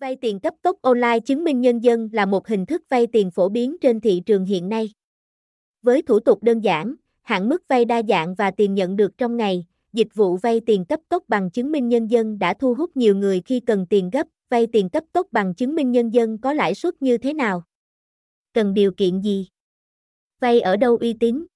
[0.00, 3.30] Vay tiền cấp tốc online chứng minh nhân dân là một hình thức vay tiền
[3.30, 4.90] phổ biến trên thị trường hiện nay.
[5.82, 9.36] Với thủ tục đơn giản, hạn mức vay đa dạng và tiền nhận được trong
[9.36, 12.96] ngày, dịch vụ vay tiền cấp tốc bằng chứng minh nhân dân đã thu hút
[12.96, 14.26] nhiều người khi cần tiền gấp.
[14.50, 17.62] Vay tiền cấp tốc bằng chứng minh nhân dân có lãi suất như thế nào?
[18.52, 19.48] Cần điều kiện gì?
[20.40, 21.46] Vay ở đâu uy tín?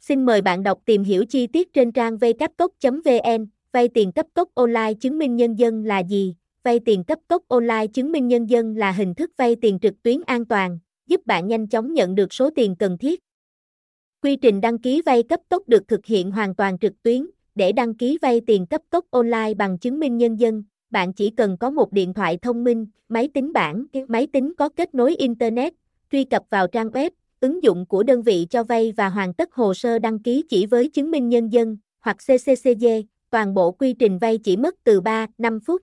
[0.00, 3.46] Xin mời bạn đọc tìm hiểu chi tiết trên trang vay cấp tốc.vn.
[3.72, 6.34] Vay tiền cấp tốc online chứng minh nhân dân là gì?
[6.64, 10.02] Vay tiền cấp tốc online chứng minh nhân dân là hình thức vay tiền trực
[10.02, 13.20] tuyến an toàn, giúp bạn nhanh chóng nhận được số tiền cần thiết.
[14.22, 17.26] Quy trình đăng ký vay cấp tốc được thực hiện hoàn toàn trực tuyến.
[17.54, 21.30] Để đăng ký vay tiền cấp tốc online bằng chứng minh nhân dân, bạn chỉ
[21.30, 25.16] cần có một điện thoại thông minh, máy tính bảng, máy tính có kết nối
[25.16, 25.74] internet,
[26.12, 29.54] truy cập vào trang web, ứng dụng của đơn vị cho vay và hoàn tất
[29.54, 32.86] hồ sơ đăng ký chỉ với chứng minh nhân dân hoặc CCCG,
[33.30, 35.82] toàn bộ quy trình vay chỉ mất từ 3, 5 phút.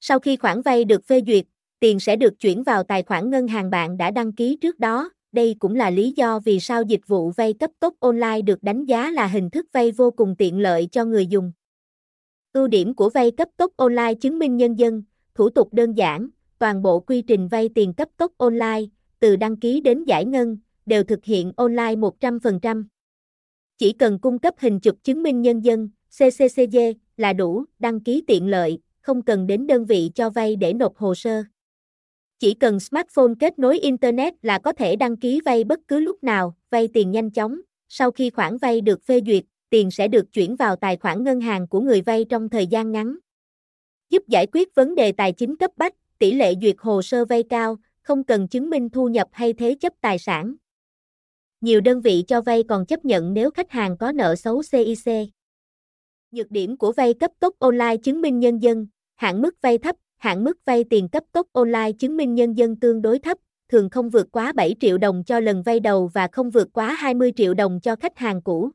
[0.00, 1.44] Sau khi khoản vay được phê duyệt,
[1.80, 5.10] tiền sẽ được chuyển vào tài khoản ngân hàng bạn đã đăng ký trước đó.
[5.32, 8.84] Đây cũng là lý do vì sao dịch vụ vay cấp tốc online được đánh
[8.84, 11.52] giá là hình thức vay vô cùng tiện lợi cho người dùng.
[12.52, 15.02] Ưu điểm của vay cấp tốc online chứng minh nhân dân,
[15.34, 18.82] thủ tục đơn giản, toàn bộ quy trình vay tiền cấp tốc online,
[19.18, 22.84] từ đăng ký đến giải ngân, đều thực hiện online 100%.
[23.78, 26.78] Chỉ cần cung cấp hình chụp chứng minh nhân dân, CCCG,
[27.16, 30.96] là đủ, đăng ký tiện lợi, không cần đến đơn vị cho vay để nộp
[30.96, 31.42] hồ sơ.
[32.38, 36.24] Chỉ cần smartphone kết nối Internet là có thể đăng ký vay bất cứ lúc
[36.24, 37.60] nào, vay tiền nhanh chóng.
[37.88, 41.40] Sau khi khoản vay được phê duyệt, tiền sẽ được chuyển vào tài khoản ngân
[41.40, 43.16] hàng của người vay trong thời gian ngắn.
[44.10, 47.42] Giúp giải quyết vấn đề tài chính cấp bách, tỷ lệ duyệt hồ sơ vay
[47.42, 50.54] cao, không cần chứng minh thu nhập hay thế chấp tài sản.
[51.60, 55.28] Nhiều đơn vị cho vay còn chấp nhận nếu khách hàng có nợ xấu CIC.
[56.34, 58.86] Nhược điểm của vay cấp tốc online chứng minh nhân dân,
[59.16, 62.76] hạn mức vay thấp, hạn mức vay tiền cấp tốc online chứng minh nhân dân
[62.76, 66.28] tương đối thấp, thường không vượt quá 7 triệu đồng cho lần vay đầu và
[66.32, 68.70] không vượt quá 20 triệu đồng cho khách hàng cũ.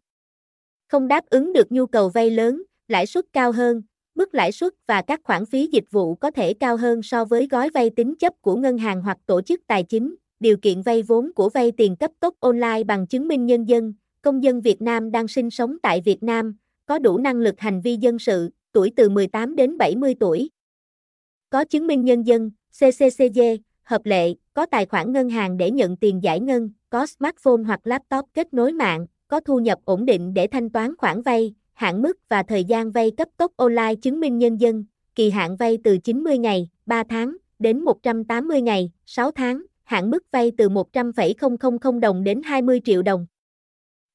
[0.91, 3.81] Không đáp ứng được nhu cầu vay lớn, lãi suất cao hơn,
[4.15, 7.47] mức lãi suất và các khoản phí dịch vụ có thể cao hơn so với
[7.47, 10.15] gói vay tính chấp của ngân hàng hoặc tổ chức tài chính.
[10.39, 13.93] Điều kiện vay vốn của vay tiền cấp tốc online bằng chứng minh nhân dân,
[14.21, 17.81] công dân Việt Nam đang sinh sống tại Việt Nam, có đủ năng lực hành
[17.81, 20.49] vi dân sự, tuổi từ 18 đến 70 tuổi.
[21.49, 23.39] Có chứng minh nhân dân, CCCG,
[23.83, 27.87] hợp lệ, có tài khoản ngân hàng để nhận tiền giải ngân, có smartphone hoặc
[27.87, 32.01] laptop kết nối mạng, có thu nhập ổn định để thanh toán khoản vay, hạn
[32.01, 34.85] mức và thời gian vay cấp tốc online chứng minh nhân dân,
[35.15, 40.23] kỳ hạn vay từ 90 ngày, 3 tháng, đến 180 ngày, 6 tháng, hạn mức
[40.31, 43.25] vay từ 100,000 đồng đến 20 triệu đồng.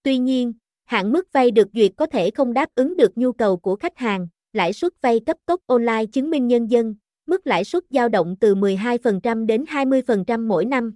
[0.02, 0.52] Tuy nhiên,
[0.90, 3.98] hạn mức vay được duyệt có thể không đáp ứng được nhu cầu của khách
[3.98, 6.94] hàng, lãi suất vay cấp tốc online chứng minh nhân dân,
[7.26, 10.94] mức lãi suất dao động từ 12% đến 20% mỗi năm.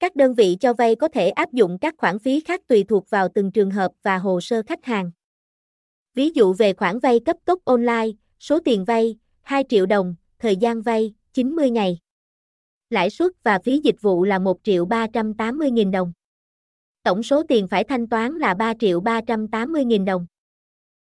[0.00, 3.10] Các đơn vị cho vay có thể áp dụng các khoản phí khác tùy thuộc
[3.10, 5.10] vào từng trường hợp và hồ sơ khách hàng.
[6.14, 8.08] Ví dụ về khoản vay cấp tốc online,
[8.40, 11.98] số tiền vay 2 triệu đồng, thời gian vay 90 ngày.
[12.90, 16.12] Lãi suất và phí dịch vụ là 1 triệu 380 nghìn đồng.
[17.04, 20.26] Tổng số tiền phải thanh toán là 3 triệu 380 nghìn đồng.